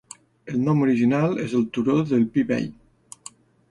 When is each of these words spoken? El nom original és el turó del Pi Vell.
El 0.53 0.57
nom 0.67 0.81
original 0.85 1.37
és 1.45 1.55
el 1.61 1.69
turó 1.79 2.01
del 2.15 2.29
Pi 2.35 2.49
Vell. 2.53 2.71